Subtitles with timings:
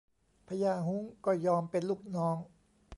[0.47, 2.37] พญาฮุ้งก็ยอมเป็นลูกน้อง